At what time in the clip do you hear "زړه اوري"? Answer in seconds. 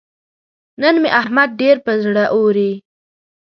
2.05-2.71